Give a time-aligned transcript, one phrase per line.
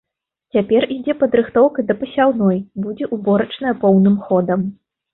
[0.55, 2.57] Цяпер ідзе падрыхтоўка да пасяўной,
[2.89, 4.71] будзе ўборачная поўным ходам.